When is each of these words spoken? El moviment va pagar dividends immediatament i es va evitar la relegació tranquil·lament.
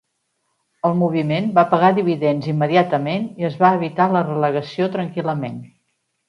El 0.87 0.93
moviment 1.01 1.51
va 1.59 1.63
pagar 1.73 1.91
dividends 1.97 2.47
immediatament 2.53 3.27
i 3.43 3.47
es 3.51 3.59
va 3.61 3.71
evitar 3.81 4.09
la 4.17 4.25
relegació 4.31 4.89
tranquil·lament. 4.97 5.63